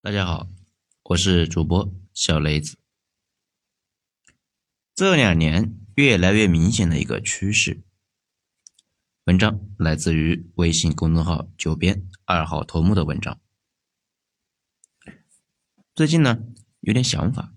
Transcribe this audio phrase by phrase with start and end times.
[0.00, 0.48] 大家好，
[1.02, 2.78] 我是主播小雷子。
[4.94, 7.82] 这两年越来越明显的一个趋势，
[9.24, 13.40] 文章来自于微信公众号“九编二号头目”的文章。
[15.96, 16.44] 最近呢，
[16.78, 17.52] 有点想法，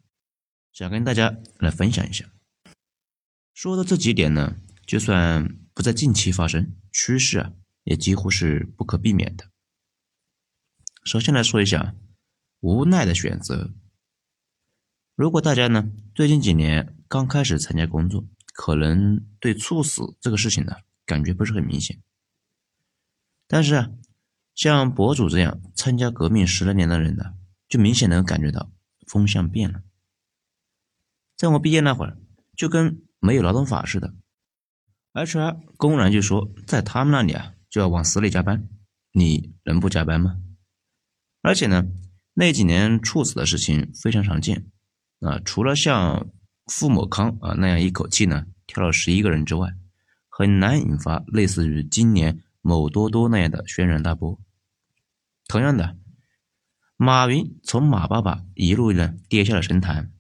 [0.72, 2.26] 想跟大家来分享一下。
[3.54, 7.54] 说的这几点呢，就算不在近期发生，趋势啊，
[7.84, 9.52] 也几乎是不可避免的。
[11.06, 11.96] 首先来说一下。
[12.62, 13.74] 无奈的选择。
[15.16, 20.74] 如果大家呢最近几年刚开始参加工作，可能对猝死这个事情呢
[21.06, 22.02] 感觉不是很明显。
[23.48, 23.92] 但是啊，
[24.56, 27.34] 像博主这样参加革命十来年的人呢，
[27.68, 28.72] 就明显能感觉到
[29.08, 29.82] 风向变了。
[31.36, 32.18] 在我毕业那会儿，
[32.56, 34.14] 就跟没有劳动法似的
[35.14, 38.70] ，HR 公然就说在他们那里啊就要往死里加班，
[39.12, 40.40] 你能不加班吗？
[41.42, 41.92] 而且呢。
[42.42, 44.66] 那几年猝死的事情非常常见，
[45.20, 46.32] 啊，除了像
[46.66, 49.70] 傅某康啊那样一口气呢跳了十一个人之外，
[50.28, 54.40] 很难引发类似于今年某多多那样的轩然大波。
[55.48, 55.96] 同样的，
[56.98, 60.12] 马云从马爸爸一路呢跌下了神坛，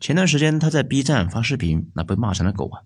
[0.00, 2.84] 前段时间他在 B 站发视频，那被骂成了狗啊。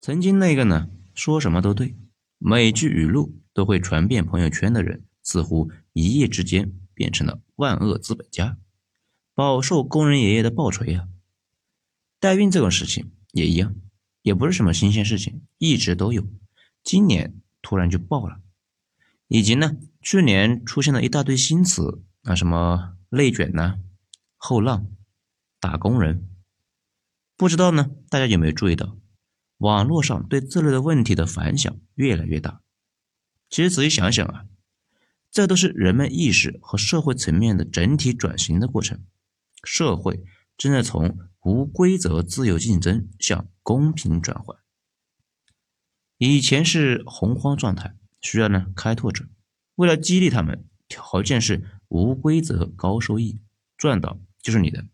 [0.00, 1.94] 曾经那个呢说什么都对，
[2.38, 6.72] 每句语录都会传遍朋友圈的人，似乎一夜之间。
[7.02, 8.56] 变成了万恶资本家，
[9.34, 11.08] 饱受工人爷爷的暴锤啊！
[12.20, 13.74] 代孕这种事情也一样，
[14.22, 16.24] 也不是什么新鲜事情，一直都有，
[16.84, 18.40] 今年突然就爆了。
[19.26, 23.80] 以及呢，去年出现了一大堆新词啊，什么内卷呐、
[24.36, 24.86] 后浪、
[25.58, 26.28] 打工人，
[27.36, 28.96] 不知道呢，大家有没有注意到，
[29.56, 32.60] 网络上对这类的问题的反响越来越大？
[33.50, 34.44] 其实仔细想想啊。
[35.32, 39.02] 这都是人们意识和社会层面的整体转型的过程，
[39.64, 40.22] 社会
[40.58, 44.58] 正在从无规则自由竞争向公平转换。
[46.18, 49.26] 以前是洪荒状态，需要呢开拓者，
[49.76, 53.40] 为了激励他们，条件是无规则高收益，
[53.78, 54.84] 赚到就是你的。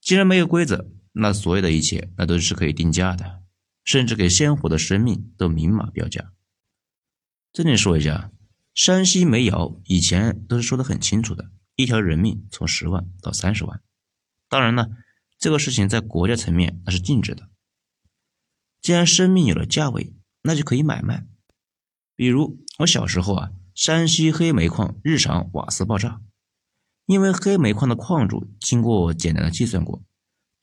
[0.00, 3.44] 既然没有规则，那所有的一切那都是可以定价的，
[3.84, 6.32] 甚至给鲜活的生命都明码标价。
[7.52, 8.32] 这里说一下。
[8.78, 13.82] 山西煤窑以前都是说的很清楚的，一条人命从十万到三十万。
[14.48, 14.86] 当然呢，
[15.36, 17.48] 这个事情在国家层面那是禁止的。
[18.80, 21.26] 既然生命有了价位，那就可以买卖。
[22.14, 26.20] 比如我小时候啊，山西黑煤矿日常瓦斯爆炸，
[27.06, 30.04] 因为黑煤矿的矿主经过简单的计算过，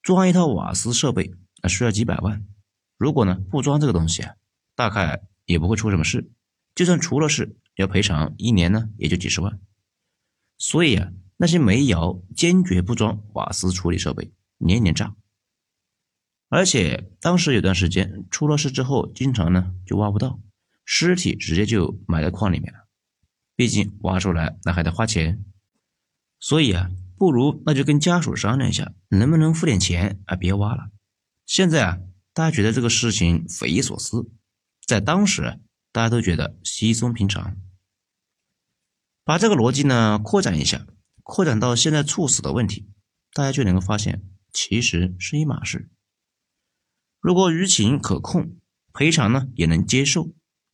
[0.02, 2.48] 装一套瓦斯设备那需要几百万。
[2.98, 4.36] 如果呢不装这个东西啊，
[4.74, 6.32] 大概也不会出什么事。
[6.74, 9.60] 就算出了事，要赔偿一年呢，也就几十万。
[10.58, 15.16] 所以啊，那些煤窑坚决不装瓦斯处理设备，年年炸。
[16.48, 20.40] 而且当时有段时间出了事之后，经常呢就挖不到
[20.86, 22.88] 尸体，直接就埋在矿里面了。
[23.56, 25.44] 毕竟挖出来那还得花钱，
[26.40, 30.90] 所以啊，不如那就跟家属商量一下，能不能付点钱啊，别挖了。
[31.46, 32.00] 现在啊，
[32.34, 34.32] 大家觉得这个事情匪夷所思，
[34.88, 35.60] 在当时。
[35.96, 37.56] 大家都觉得稀松平常。
[39.24, 40.86] 把这个逻辑呢扩展一下，
[41.24, 42.90] 扩展到现在猝死的问题，
[43.32, 45.90] 大家就能够发现，其实是一码事。
[47.22, 48.58] 如果舆情可控，
[48.92, 50.34] 赔偿呢也能接受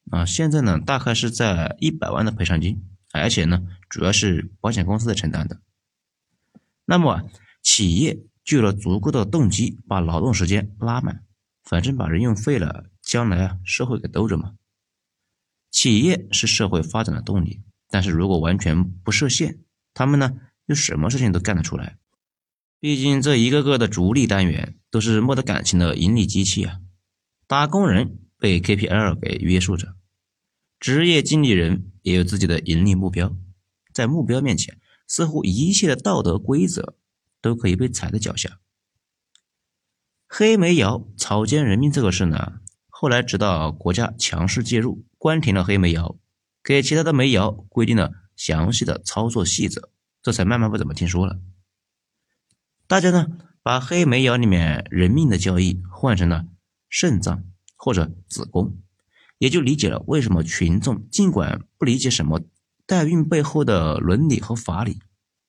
[0.10, 0.26] 啊。
[0.26, 2.84] 现在呢大概是在一百万的赔偿金，
[3.14, 5.62] 而且呢主要是保险公司在承担的。
[6.86, 7.30] 那么
[7.62, 11.24] 企业就有了足够的动机把劳动时间拉满，
[11.64, 14.56] 反正把人用废了，将来啊社会给兜着嘛。
[15.72, 19.60] 企业是社会发展的动力，但是如果完全不设限，
[19.94, 20.34] 他们呢
[20.66, 21.98] 又什么事情都干得出来。
[22.80, 26.80] 毕竟这一个个的逐利单元都是没得感情的盈利机器啊。
[27.48, 29.96] 打工人被 KPL 给约束着，
[30.80, 33.36] 职业经理人也有自己的盈利目标，
[33.94, 36.96] 在目标面前，似乎一切的道德规则
[37.42, 38.60] 都可以被踩在脚下。
[40.28, 42.62] 黑煤窑草菅人命这个事呢？
[42.88, 46.18] 后来，直到国家强势介入，关停了黑煤窑，
[46.64, 49.92] 给其他的煤窑规定了详细的操作细则，
[50.24, 51.40] 这才慢慢不怎么听说了。
[52.88, 53.28] 大家呢，
[53.62, 56.48] 把黑煤窑里面人命的交易换成了
[56.90, 57.44] 肾脏
[57.76, 58.80] 或者子宫，
[59.38, 62.42] 也就理解了为什么群众尽管不理解什么
[62.88, 64.98] 代孕背后的伦理和法理，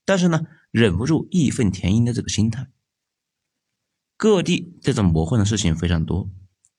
[0.05, 2.69] 但是呢，忍不住义愤填膺的这个心态。
[4.19, 6.29] 各地这种魔幻的事情非常多。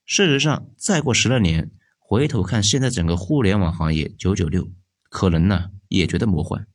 [0.06, 1.72] 事实上，再过十来年，
[2.06, 4.70] 回头看现在整个互联网行业九九六，
[5.10, 6.68] 可能呢也觉得魔幻。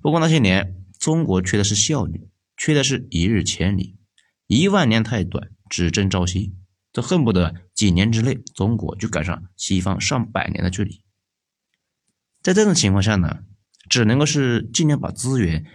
[0.00, 3.96] 不过那些年，中国缺的是效率，缺的是一日千里。
[4.46, 6.54] 一万年太短，只争朝夕。
[6.92, 11.02] 这恨不得几年之内，中国就赶上西方上百年的距离。
[12.40, 13.44] 在这种情况下呢，
[13.90, 15.66] 只能够是尽量把资源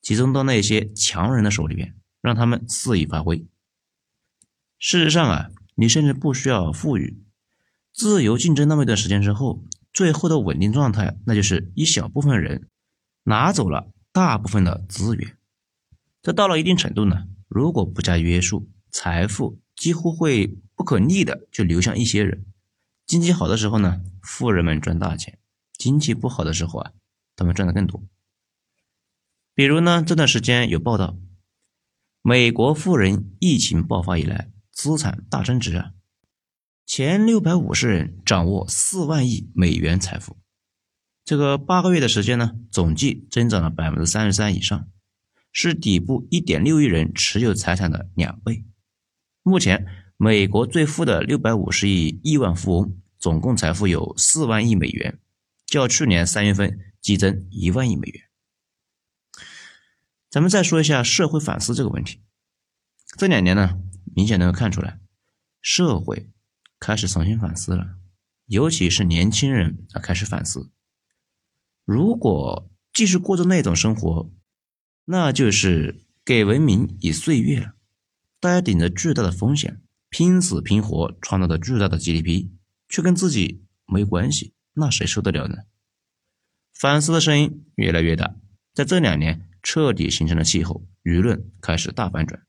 [0.00, 3.46] 集中到那些强人的手里边，让他们肆意发挥。
[4.78, 7.20] 事实上啊，你甚至不需要富裕，
[7.98, 12.68] 自由竞争那么一段时间之后，最后的稳定状态，那就是一小部分人
[13.24, 15.36] 拿走了大部分的资源。
[16.22, 17.26] 这到了一定程度呢。
[17.48, 22.46] 如果不加约束，财富几乎会不可逆的就流向一些人。
[23.04, 25.34] 经济好的时候呢，富人们赚大钱；
[25.76, 26.92] 经济不好的时候啊，
[27.34, 28.04] 他们赚的更多。
[29.56, 31.16] 比如呢，这段时间有报道，
[32.22, 35.94] 美国富人疫情爆发以来资产大增值啊，
[36.88, 40.38] 前六百五十人掌握四万亿美元财富，
[41.22, 44.88] 这个八个月的时间呢，总计增长了百分之三十三以上。
[45.52, 48.64] 是底部一点六亿人持有财产的两倍。
[49.42, 49.86] 目前，
[50.16, 55.20] 美国最富的六百五十亿亿万富翁总共财富有四万亿美元，
[55.66, 58.24] 较去年三月份激增一万亿美元。
[60.30, 62.22] 咱们再说一下社会反思这个问题。
[63.18, 63.78] 这两年呢，
[64.16, 64.98] 明显能够看出来，
[65.60, 66.30] 社会
[66.80, 67.96] 开始重新反思了，
[68.46, 70.70] 尤其是年轻人啊开始反思：
[71.84, 74.30] 如果继续过着那种生活。
[75.10, 77.72] 那就是给文明以岁月了，
[78.40, 79.80] 大家顶着巨大的风险，
[80.10, 82.50] 拼死拼活创造的巨大的 GDP，
[82.90, 85.56] 却跟自己没关系，那谁受得了呢？
[86.74, 88.34] 反思的声音越来越大，
[88.74, 92.42] 在这两年彻底形成了气候，舆论开始大反转。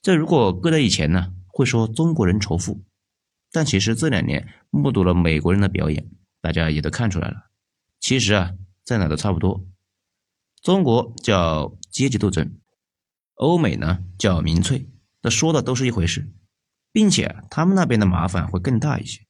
[0.00, 2.84] 这如果搁在以前呢，会说中国人仇富，
[3.52, 6.08] 但其实这两年目睹了美国人的表演，
[6.40, 7.50] 大家也都看出来了，
[7.98, 8.52] 其实啊，
[8.84, 9.66] 在哪都差不多。
[10.62, 12.58] 中国叫阶级斗争，
[13.34, 14.88] 欧美呢叫民粹，
[15.22, 16.32] 这说的都是一回事，
[16.92, 19.26] 并且他们那边的麻烦会更大一些。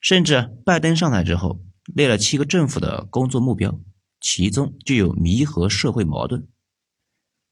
[0.00, 3.80] 甚至拜登上台之后列了七个政府的工作目标，
[4.20, 6.46] 其中就有弥合社会矛盾。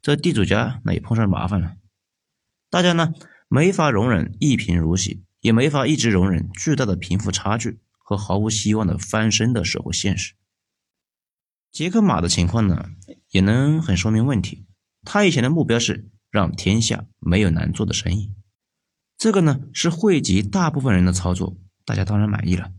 [0.03, 1.77] 这地主家那也碰上麻烦了，
[2.69, 3.15] 大家呢
[3.49, 10.35] 没法容忍一贫如洗，也没法一直容忍巨大的贫富差距和毫无希望的翻身的社会现实。
[11.71, 12.91] 杰克马的情况呢，
[13.31, 14.67] 也能很说明问题。
[15.05, 18.35] 他以前的目标是让天下没有难做的生意，
[19.17, 22.73] 这个呢是惠及大部分人的操作，大家当然满意了。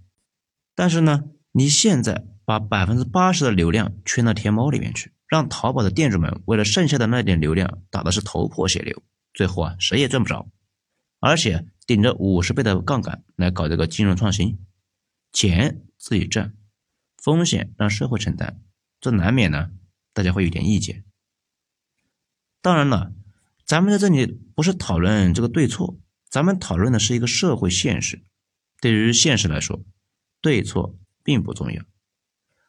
[0.75, 1.23] 但是呢，
[1.53, 9.01] 你现在把百分之八十的流量圈到天猫里面去，让淘宝的店主们为了剩下的那点流量打的是头破血流，
[9.33, 10.49] 最后啊谁也赚不着，
[11.19, 14.59] 而且顶着五十倍的杠杆来搞这个金融创新，
[15.31, 16.53] 钱自己挣，
[17.17, 18.61] 风险让社会承担。
[18.99, 19.71] 这难免呢，
[20.13, 21.03] 大家会有点意见。
[22.61, 23.13] 当然了，
[23.65, 24.25] 咱们在这里
[24.55, 25.97] 不是讨论这个对错，
[26.29, 28.23] 咱们讨论的是一个社会现实。
[28.79, 29.83] 对于现实来说，
[30.41, 31.83] 对错并不重要。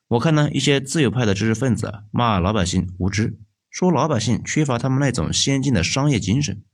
[0.08, 6.64] 我看呢，一些自由派的知识分子骂老百姓无知，说老百姓缺乏他们那种先进的商业精神。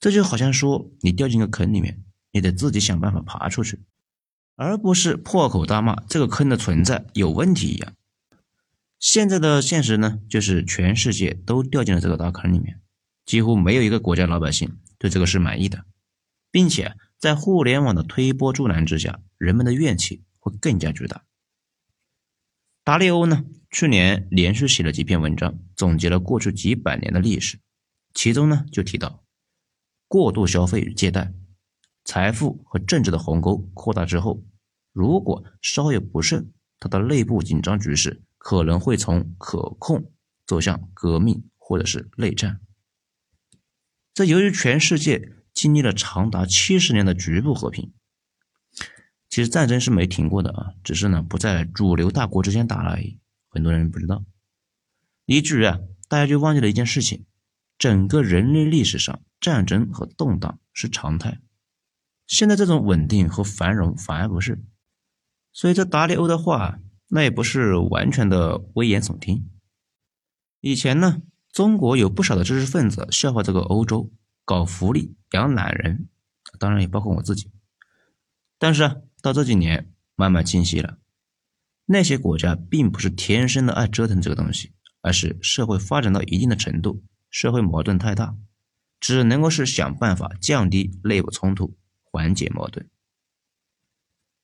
[0.00, 3.80] 这就好像说你掉进个坑里面，你得自己想办法爬出去，
[4.54, 7.94] 而不是破口大骂这个坑的存在有问题一样。
[8.98, 12.80] 现在的现实呢，就是全世界都掉进了这个大坑里面，
[13.24, 15.84] 几乎没有一个国家老百姓对这个是满意的，
[16.50, 21.24] 并且在互联网的推波助澜之下，人们的怨气会更加巨大。
[22.82, 27.60] 达利欧呢，去年连续写了几篇文章，总结了过去几百年的历史，
[28.14, 29.22] 其中呢就提到，
[30.08, 31.32] 过度消费与借贷，
[32.04, 34.42] 财富和政治的鸿沟扩大之后，
[34.92, 38.24] 如果稍有不慎，它的内部紧张局势。
[38.40, 40.12] 可能会从可控
[40.46, 42.60] 走向革命或者是内战。
[44.14, 47.92] 这由于全世界经历了长达七十年的局部和平，
[49.28, 53.18] 其实战争是没停过的啊，只是呢不在主流大国之间打了而已。
[53.50, 54.24] 很多人不知道，
[55.26, 57.26] 以至于啊大家就忘记了一件事情：
[57.76, 61.40] 整个人类历史上战争和动荡是常态。
[62.26, 64.64] 现在这种稳定和繁荣反而不是。
[65.52, 66.80] 所以这达里欧的话。
[67.10, 69.48] 那也不是完全的危言耸听。
[70.60, 74.12] 以前呢，中国有不少的知识分子笑话这个欧洲
[74.44, 76.10] 搞福利养懒人，
[76.58, 77.50] 当然也包括我自己。
[78.58, 80.98] 但是啊，到这几年慢慢清晰了，
[81.86, 88.36] 那些国家并不是天生的爱折腾这个东西，而是社会发展到一定的程度，社会矛盾太大，
[89.00, 92.88] 只能够是想办法降低内部冲突，缓解矛盾。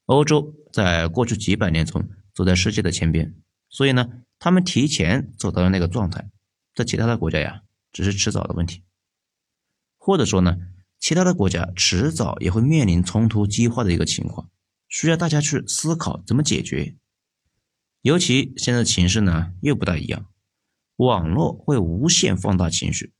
[0.06, 2.08] 欧洲在过去几百年中。
[2.34, 3.32] 走在世界的前边，
[3.68, 4.08] 所以呢，
[4.40, 6.28] 他们提前走到了那个状态，
[6.74, 8.82] 在其他的国家呀，只是迟早的问题。
[9.98, 10.56] 或者说呢，
[10.98, 14.50] 其他的国家迟早也会面临冲突激化的一个情况，
[14.88, 16.96] 需要大家去思考怎么解决。
[18.02, 20.26] 尤其现在情势呢又不大一样，
[20.96, 23.12] 网络会无限放大情绪。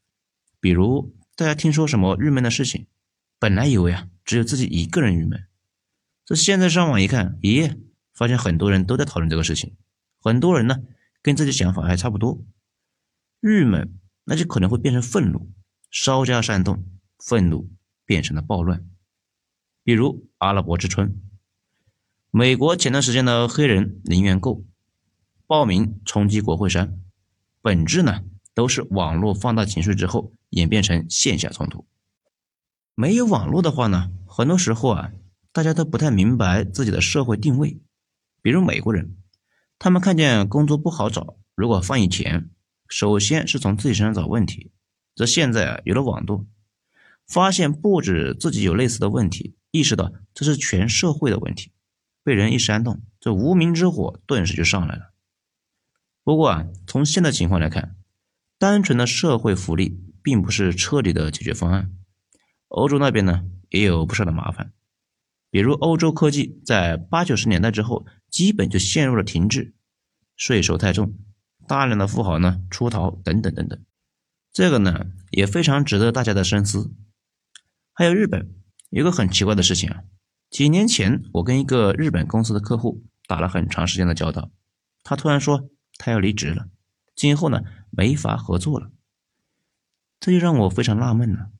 [0.59, 2.87] 比如大家听说什么郁闷的事情，
[3.41, 5.49] 本来以为啊只有自己一个人郁闷，
[6.25, 7.77] 这现在上网一看，咦，
[8.13, 9.75] 发现很多人都在讨论这个事情，
[10.21, 10.85] 很多人呢
[11.23, 12.41] 跟自己想法还差不多。
[13.41, 15.51] 郁闷那就可能会变成愤怒，
[15.91, 16.87] 稍加煽动，
[17.19, 17.69] 愤怒
[18.07, 18.87] 变成了暴乱。
[19.83, 21.21] 比如阿拉伯之春，
[22.31, 24.65] 美国前段时间的黑人零元购。
[25.49, 26.97] 报名冲击国会山，
[27.61, 28.23] 本质呢
[28.55, 31.87] 都是网络放大情绪之后演变成线下冲突。
[32.95, 35.13] 没有网络的话呢，很多时候啊，
[35.53, 37.81] 大家都不太明白自己的社会定位。
[38.41, 39.17] 比如美国人，
[39.79, 42.51] 他们看见工作不好找，如果放以前，
[42.89, 44.71] 首先是从自己身上找问题。
[45.15, 46.47] 这现在啊，有了网络，
[47.27, 51.73] 发现不止自己有类似的问题，意识到这是全社会的问题，
[52.23, 55.13] 被人一煽动，这无名之火顿时就上来了。
[56.23, 57.97] 不过啊，从现在情况来看，
[58.59, 61.93] 单纯的社会福利并不是彻底的解决方案。
[62.67, 64.73] 欧洲那边呢，也有不少的麻烦，
[65.51, 69.75] 比如欧洲科技在八九十年代之后，基本就陷入了停滞，
[70.35, 71.15] 税收太重，
[71.69, 73.79] 大量的富豪呢出逃等等等等。
[74.51, 76.93] 这个呢也非常值得大家的深思。
[77.93, 78.49] 还有日本，
[78.89, 80.03] 有个很奇怪的事情啊，
[80.49, 84.51] 几年前我跟一个日本公司的客户打了很长时间的交道，
[85.03, 85.69] 他突然说。
[85.97, 86.67] 他要离职了，
[87.15, 87.63] 今后呢
[87.93, 88.91] 没法合作了，
[90.25, 91.51] 这就让我非常纳闷了。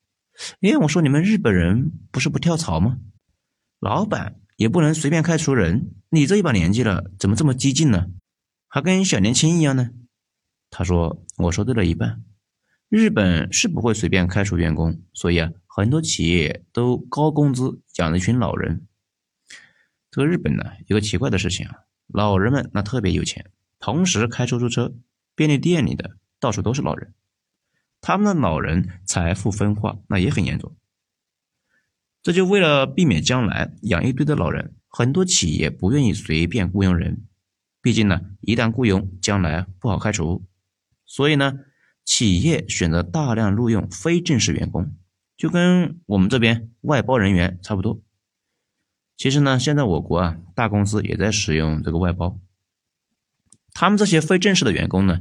[0.63, 2.97] 哎，我说你们日本人不是不跳槽吗？
[3.79, 8.07] 老板也不能随便开除人，你这一把年纪了，怎么这么激进呢？
[8.67, 9.91] 还跟小年轻一样呢？
[10.71, 12.25] 他说：“我说对了一半，
[12.89, 18.87] 日本是不会随便开除员工，所以啊，很多企业都高工资养了一群老人。
[20.11, 24.95] 这个日本呢，有个奇怪的事情啊，老人们那特别有钱。”同时开出租车，
[25.35, 27.13] 便利店里的到处都是老人，
[28.07, 30.77] 他们的老人财富分化那也很严重。
[32.23, 37.25] 这就为了避免将来养一堆的老人，很多企业不愿意随便雇佣人，
[37.81, 40.45] 毕竟呢，一旦雇佣，将来不好开除。
[41.07, 41.61] 所以呢，
[42.05, 44.95] 企业选择大量录用非正式员工，
[45.35, 48.03] 就跟我们这边外包人员差不多。
[49.17, 52.39] 其实呢，现在我国啊，大公司也在使用这个外包。
[53.73, 55.21] 他们这些非正式的员工呢，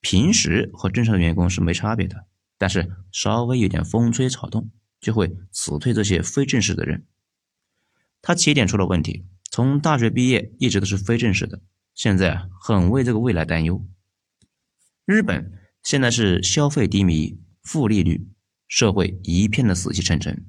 [0.00, 2.26] 平时和正式的员工是没差别的，
[2.58, 7.06] 但是稍微有点风吹草动，就会辞退这些非正式的人。
[8.22, 11.60] 他起点出了问题，从大学毕业一直都是非正式的，
[11.94, 13.86] 现在很为这个未来担忧。
[15.04, 15.52] 日本
[15.82, 18.28] 现在是消费低迷、负利率，
[18.68, 20.46] 社会一片的死气沉沉。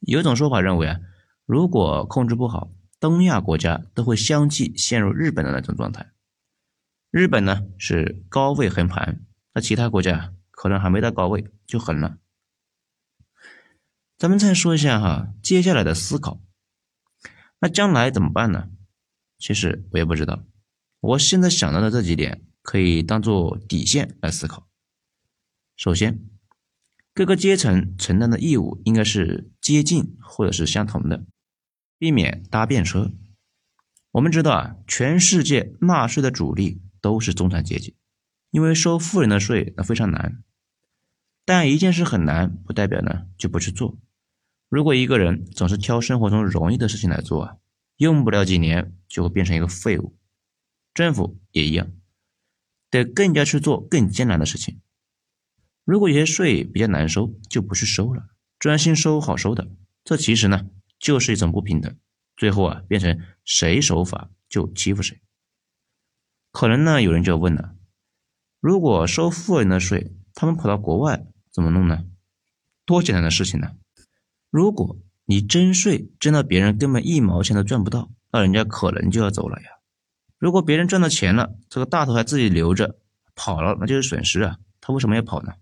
[0.00, 1.00] 有种说法认为啊，
[1.44, 6.12] 如果控制不好，东亚国家都会相继陷入日本的那种状态。
[7.10, 12.18] 日本呢是高位横盘，那其他国家可能还没到高位就狠了。
[14.16, 16.40] 咱们再说一下哈，接下来的思考，
[17.58, 18.68] 那将来怎么办呢？
[19.38, 20.44] 其实我也不知道，
[21.00, 24.68] 我现在想到的这几点可以当做底线来思考。
[25.76, 26.20] 首先，
[27.12, 31.24] 各个阶层承担的义务应该是接近或者是相同的，
[31.98, 33.10] 避免搭便车。
[34.12, 36.80] 我们知道啊，全世界纳税的主力。
[37.00, 37.96] 都是中产阶级，
[38.50, 40.42] 因为收富人的税那非常难，
[41.44, 43.98] 但一件事很难，不代表呢就不去做。
[44.68, 47.56] 如果一个人总是挑生活中容易的事情来做啊，
[47.96, 50.16] 用不了几年就会变成一个废物。
[50.94, 51.90] 政府也一样，
[52.90, 54.80] 得更加去做更艰难的事情。
[55.84, 58.28] 如果有些税比较难收，就不去收了，
[58.58, 59.68] 专心收好收的。
[60.04, 61.96] 这其实呢就是一种不平等，
[62.36, 65.20] 最后啊变成谁守法就欺负谁。
[66.52, 67.74] 可能呢，有人就要问了：
[68.60, 72.04] 如果收富人的税，他们跑到国外怎么弄呢？
[72.84, 73.72] 多简单的事情呢！
[74.50, 79.68] 如果你征税征到别人根本一毛钱都赚不到，那人家可能就要走了呀。
[80.38, 82.98] 如果别人赚到钱了，这个大头还自己留着，
[83.36, 84.58] 跑了那就是损失啊！
[84.80, 85.52] 他为什么要跑呢？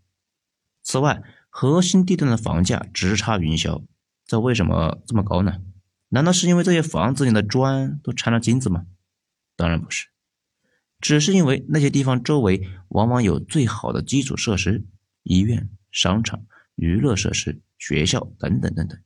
[0.83, 3.85] 此外，核心地段的房价直插云霄，
[4.25, 5.61] 这为什么这么高呢？
[6.09, 8.87] 难道是因为这些房子里的砖都掺了金子吗？
[9.55, 10.09] 当然不是。
[11.01, 14.85] 只是因为那些地方周围往往有最好的基础设施，
[15.23, 18.99] 医院、商场、娱乐设施、学校等等等等。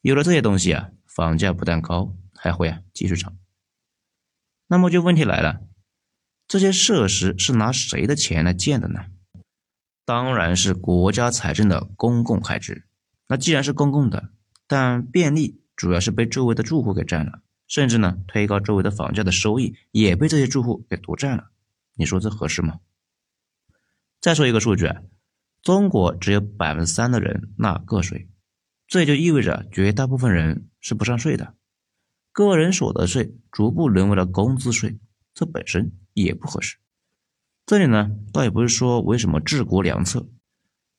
[0.00, 3.36] 有了这些东西啊，房价不但高，还会啊继续涨。
[4.66, 5.60] 那么就问题来了，
[6.48, 9.06] 这些设施是拿谁的钱来建的呢？
[10.04, 12.86] 当然是国家财政的公共开支。
[13.28, 14.32] 那既然是公共的，
[14.66, 21.52] 但便利主要是被周围的住户给占了，甚至呢推高周围的房价的收益也被这些住户给独占了。
[21.94, 22.80] 你说这合适吗？
[24.20, 25.02] 再说一个数据啊，
[25.62, 28.28] 中国只有百分之三的人纳个税，
[28.88, 31.54] 这也就意味着绝大部分人是不上税的。
[32.32, 34.98] 个人所得税逐步沦为了工资税，
[35.32, 36.78] 这本身也不合适。
[37.64, 40.28] 这里呢，倒也不是说为什么治国良策，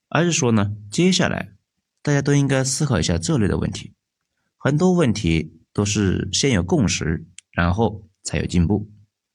[0.08, 1.52] 而是说呢，接下来
[2.00, 3.92] 大家都应该思考一下这类的问题。
[4.56, 8.90] 很多问题都是先有共识，然后才有进步。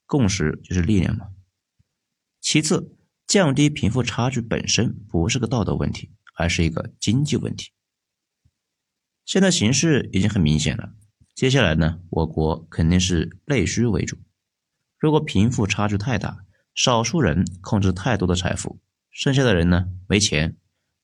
[0.06, 1.28] 共识就是力量嘛。
[2.40, 7.72] 其次，降低贫富差距本身不是个道德问题，而是一个经济问题。
[9.26, 10.94] 现在形势已经很明显了，
[11.36, 14.18] 接下来呢，我国肯定是内需为主。
[14.98, 18.80] 如果贫富差距太大，少数人控制太多的财富，
[19.12, 20.56] 剩下的人呢没钱，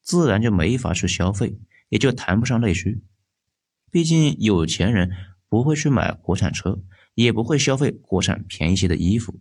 [0.01, 1.59] 自然就没法去消费，
[1.89, 3.03] 也就谈不上内需。
[3.93, 5.11] 毕竟有钱人
[5.47, 6.79] 不会去买国产车，
[7.13, 9.39] 也不会消费国产便宜些的衣服，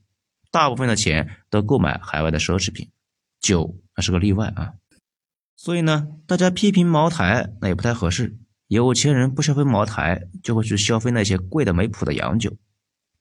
[0.51, 2.91] 大部分的钱都购买海外的奢侈品，
[3.41, 4.75] 酒那是个例外啊。
[5.57, 8.39] 所以呢，大家批评茅台那也不太合适。
[8.67, 12.57] 有钱人不消费茅台，就会去消费那些贵的没谱的洋酒。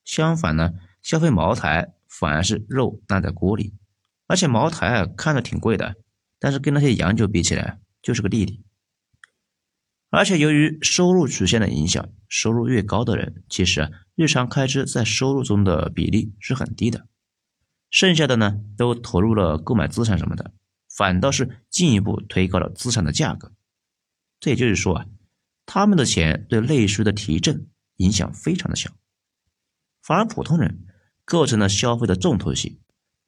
[0.04, 1.94] 相反呢，消费茅台。
[2.14, 3.74] 反而是肉烂在锅里，
[4.28, 5.96] 而且茅台啊看着挺贵的，
[6.40, 8.66] 但是跟那些洋酒比起来就是个弟弟。
[10.12, 17.08] 而且由于收入曲线的影响，收入越高的人，其实日常开支在收入中的比例是很低的，
[17.89, 20.53] 剩下的呢都投入了购买资产什么的，
[20.88, 23.51] 反倒是进一步推高了资产的价格。
[24.39, 25.06] 这也就是说啊，
[25.65, 28.91] 他们的钱对内需的提振影响非常的小，
[30.03, 30.86] 反而普通人。
[31.24, 32.82] 构成了消费的重头戏，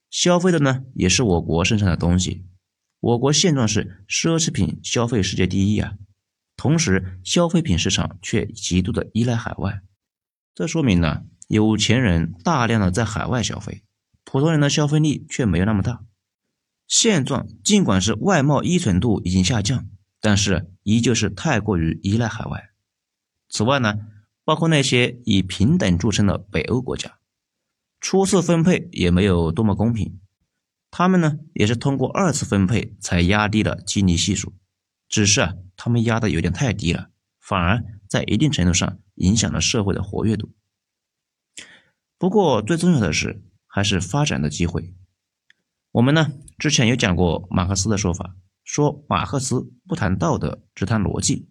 [0.09, 2.43] 消费的呢也是我国生产的东西。
[2.99, 5.93] 我国现状是奢侈品消费世界第一啊，
[6.55, 9.81] 同时消费品市场却极度的依赖海外，
[10.53, 13.83] 这说明呢有钱人大量的在海外消费，
[14.23, 16.03] 普通人的消费力却没有那么大。
[16.87, 19.87] 现状尽管是外贸依存度已经下降，
[20.21, 22.69] 但是依旧是太过于依赖海外。
[23.49, 23.95] 此外呢，
[24.43, 27.19] 包括那些以平等著称的北欧国家。
[27.99, 30.19] 初次分配也没有多么公平，
[30.91, 34.53] 他们呢也是通过二次分配才压低了基尼系数，
[35.07, 37.09] 只是啊他们压的有点太低了，
[37.41, 40.55] 反而在一定程度上影响了社会的活跃度。
[42.17, 44.95] 不过最重要的是还是发展的机会。
[45.91, 51.49] 我们呢之前有讲过马克思的说法，说马克思不谈道德，只谈逻辑。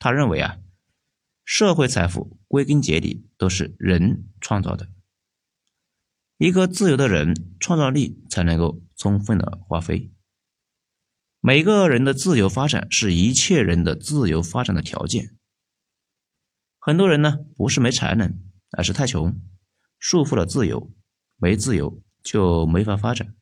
[0.00, 0.58] 他认为啊，
[1.44, 4.88] 社会财富归根结底都是人创造的。
[6.36, 10.11] 一个自由的人，创造力才能够充分的发挥。
[11.44, 15.36] 每个人的自由发展是一切人的自由发展的条件。
[16.78, 19.34] 很多人呢，不是没才能，而是太穷，
[19.98, 20.92] 束缚了自由，
[21.38, 23.34] 没自由就没法发展，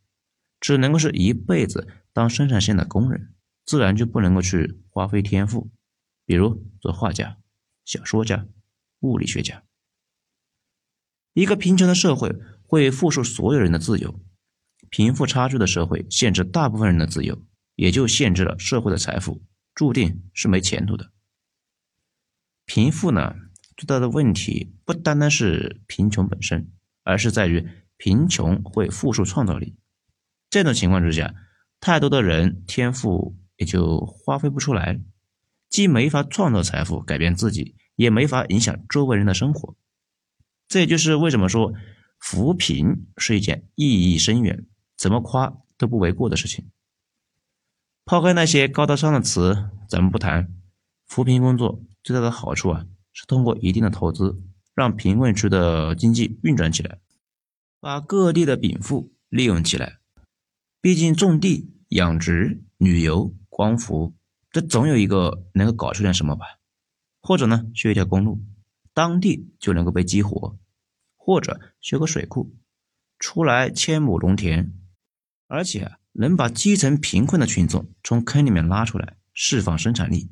[0.59, 3.35] 只能够是一辈子当生产线的工人，
[3.67, 5.71] 自然就不能够去发挥天赋，
[6.25, 7.37] 比如做画家、
[7.85, 8.47] 小说家、
[9.01, 9.63] 物理学家。
[11.35, 12.35] 一个贫穷的社会。
[12.71, 14.23] 会复述所有人的自由，
[14.91, 17.45] 贫富差距的社会限制大部分人的自由，
[17.81, 19.41] 也就限制了社会的财富，
[19.75, 21.13] 注定是没前途的。
[22.67, 23.35] 贫富呢，
[23.75, 26.71] 最大的问题不单单是贫穷本身，
[27.05, 27.67] 而是在于
[27.97, 29.79] 贫穷会复述创造力。
[30.51, 31.35] 这种情况之下，
[31.81, 35.01] 太多的人天赋也就发挥不出来，
[35.71, 39.75] 既没法创造财富改变自己，也没法影响周围人的生活。
[40.69, 41.73] 这也就是为什么说。
[42.19, 44.67] 扶贫是一件意义深远、
[44.99, 46.71] 怎么夸都不为过的事情。
[48.11, 50.53] 抛开那些高大上的词，咱们不谈。
[51.07, 54.43] 扶贫工作最大的好处啊，是通过一定的投资，
[54.75, 56.99] 让贫困区的经济运转起来，
[57.79, 60.01] 把各地的禀赋利用起来。
[60.81, 64.13] 毕竟种地、养殖、旅游、光伏，
[64.51, 66.59] 这总有一个能够搞出点什么吧？
[67.21, 68.43] 或者呢，修一条公路，
[68.93, 70.59] 当地就能够被激活。
[71.17, 72.53] 或者修个水库，
[73.21, 74.75] 出来千亩农田，
[75.47, 80.31] 而且能把基层贫困的群众从坑里面拉出来，释放生产力，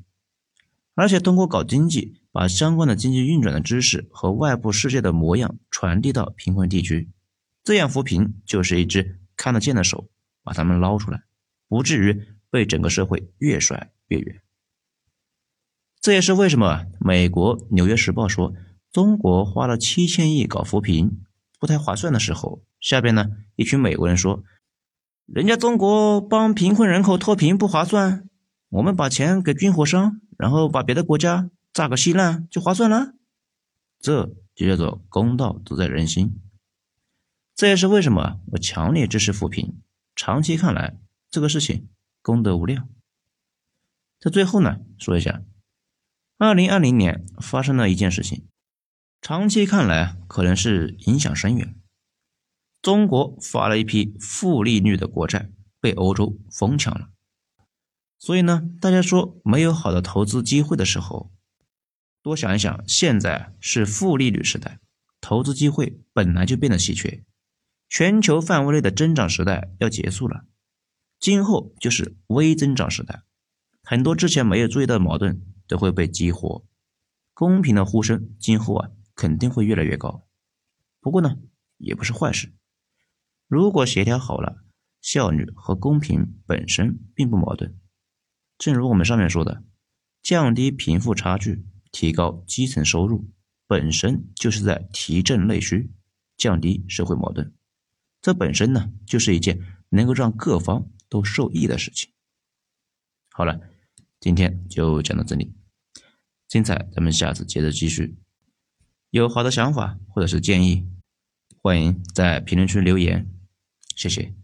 [0.94, 7.10] 而且通过搞经济，把相关的经济运转的知识和外部世界的模样传递到贫困地区，
[7.62, 10.08] 这样扶贫就是一只看得见的手，
[10.42, 11.22] 把他们捞出来，
[11.68, 14.40] 不至于被整个社会越甩越远。
[16.00, 18.54] 这也是为什么美国《纽约时报》说。
[18.90, 21.20] 中国花了七千亿搞扶贫，
[21.60, 24.42] 不太划算的时候，下边呢一群美国人说，
[25.30, 28.26] 人家中国帮贫困人口脱贫不划算，
[28.70, 33.12] 我们把钱给军火商，然后把别的国家炸个稀烂就划算了。
[34.00, 36.40] 这就叫做公道自在人心。
[37.54, 39.82] 这也是为什么我强烈支持扶贫。
[40.16, 40.96] 长期看来，
[41.28, 41.88] 这个事情
[42.22, 42.88] 功德无量。
[44.18, 45.42] 在最后呢，说一下，
[46.38, 48.46] 二零二零年发生了一件事情。
[49.20, 51.76] 长期看来，可能是影响深远。
[52.80, 57.10] 中国发了一批负利率的国债，被欧洲疯抢了。
[58.18, 61.32] 所以呢，大家说没有好的投资机会的时候，
[62.22, 64.80] 多想一想，现在是负利率时代，
[65.20, 67.24] 投资机会本来就变得稀缺，
[67.88, 70.44] 全球范围内的增长时代要结束了，
[71.20, 73.22] 今后就是微增长时代，
[73.82, 76.64] 很多之前没有注意到的矛盾都会被激活，
[77.34, 78.90] 公平的呼声今后啊。
[79.18, 80.28] 肯定会越来越高，
[81.00, 81.38] 不过呢，
[81.76, 82.52] 也不是坏事。
[83.48, 84.62] 如果协调好了，
[85.00, 87.78] 效率和公平本身并不矛盾。
[88.58, 89.64] 正如我们上面说的，
[90.22, 93.30] 降低贫富差距、提高基层收入，
[93.66, 95.90] 本身就是在提振内需、
[96.36, 97.54] 降低社会矛盾。
[98.20, 99.58] 这本身呢，就是一件
[99.88, 102.12] 能够让各方都受益的事情。
[103.30, 103.60] 好了，
[104.20, 105.54] 今天就讲到这里，
[106.46, 108.18] 精彩咱们下次接着继续。
[109.08, 110.86] 有好的想法或者是建议，
[111.62, 113.26] 欢迎在评论区留言，
[113.98, 114.37] 谢谢。